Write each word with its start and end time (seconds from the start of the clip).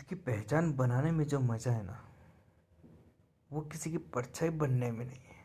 खुद 0.00 0.08
की 0.08 0.14
पहचान 0.16 0.72
बनाने 0.72 1.10
में 1.12 1.24
जो 1.28 1.38
मज़ा 1.40 1.72
है 1.72 1.82
ना, 1.86 1.94
वो 3.50 3.60
किसी 3.62 3.90
की 3.90 3.98
परछाई 4.08 4.50
बनने 4.50 4.90
में 4.90 5.04
नहीं 5.06 5.18
है। 5.20 5.38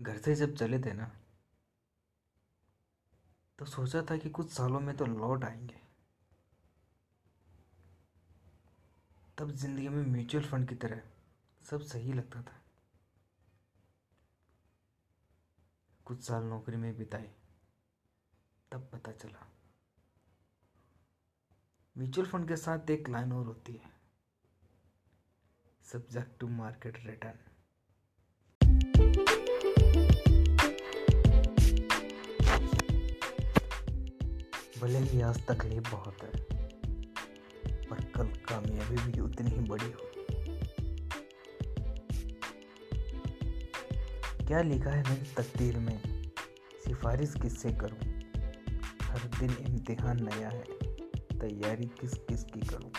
घर 0.00 0.18
से 0.18 0.34
जब 0.34 0.54
चले 0.54 0.78
थे 0.78 0.92
ना 0.92 1.10
तो 3.58 3.64
सोचा 3.64 4.02
था 4.02 4.16
कि 4.16 4.30
कुछ 4.30 4.50
सालों 4.52 4.80
में 4.80 4.96
तो 4.96 5.06
लौट 5.06 5.44
आएँगे। 5.44 5.80
तब 9.38 9.50
ज़िंदगी 9.52 9.88
में 9.88 10.04
म्यूचुअल 10.06 10.44
फंड 10.44 10.68
की 10.68 10.74
तरह 10.76 11.00
सब 11.60 11.82
सही 11.82 12.12
लगता 12.12 12.42
था। 12.42 12.56
कुछ 16.06 16.26
साल 16.26 16.42
नौकरी 16.44 16.76
में 16.76 16.96
बिताए, 16.98 17.30
तब 18.72 18.88
पता 18.92 19.12
चला 19.12 19.46
म्यूचुअल 21.98 22.26
फंड 22.26 22.48
के 22.48 22.56
साथ 22.56 22.90
एक 22.90 23.08
लाइन 23.08 23.32
और 23.32 23.46
होती 23.46 23.72
है। 23.72 23.90
Subject 25.92 26.40
to 26.40 26.48
market 26.48 26.98
return. 27.06 27.38
भले 34.80 34.98
ही 34.98 35.20
आज 35.20 35.46
तकलीफ़ 35.46 35.90
बहुत 35.90 36.22
है, 36.22 36.30
पर 37.84 38.04
कल 38.16 38.26
कामयाबी 38.26 39.12
भी 39.12 39.20
उतनी 39.20 39.50
ही 39.50 39.60
बड़ी 39.60 39.90
हो। 39.90 40.10
क्या 44.46 44.62
लिखा 44.62 44.90
है 44.90 45.02
मेरी 45.10 45.34
तकदीर 45.34 45.78
में? 45.78 46.30
सिफारिश 46.84 47.34
किससे 47.42 47.72
करूँ? 47.72 47.98
हर 49.02 49.28
दिन 49.40 49.56
इम्तिहान 49.68 50.24
नया 50.24 50.48
है। 50.48 50.87
तैयारी 51.40 51.84
किस 51.84 52.14
किस 52.14 52.44
की 52.44 52.60
करूँ? 52.60 52.90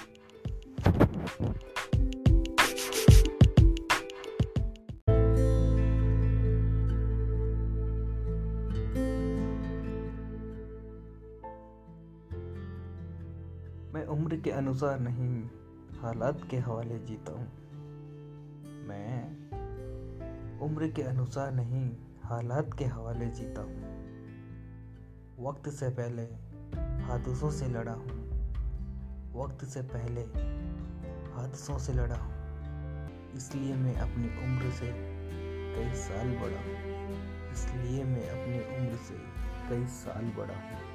मैं 13.93 14.05
उम्र 14.05 14.35
के 14.35 14.51
अनुसार 14.51 14.99
नहीं, 14.99 15.43
हालात 16.01 16.47
के 16.51 16.57
हवाले 16.57 16.99
जीता 16.99 17.31
हूँ। 17.31 17.51
मैं 18.87 19.39
उम्र 20.59 20.87
के 20.87 21.01
अनुसार 21.01 21.51
नहीं, 21.51 21.91
हालात 22.23 22.69
के 22.77 22.85
हवाले 22.85 23.25
जीता 23.25 23.61
हूँ। 23.61 23.99
वक्त 25.39 25.69
से 25.69 25.89
पहले 25.89 26.21
हादसों 27.03 27.51
से 27.51 27.67
लड़ा 27.67 27.93
हूँ। 27.93 28.18
वक्त 29.35 29.65
से 29.65 29.81
पहले 29.81 30.21
हादसों 31.33 31.77
से 31.79 31.93
लड़ा 31.93 32.15
हूँ। 32.15 32.33
इसलिए 33.35 33.73
मैं 33.75 33.95
अपनी 33.95 34.27
उम्र 34.45 34.71
से 34.71 34.93
कई 35.75 35.93
साल 35.95 36.27
बड़ा 36.27 36.61
हूँ। 36.61 37.51
इसलिए 37.51 38.03
मैं 38.03 38.29
अपनी 38.29 38.77
उम्र 38.77 38.97
से 38.97 39.13
कई 39.69 39.85
साल 39.87 40.31
बड़ा 40.37 40.55
हूँ। 40.55 40.88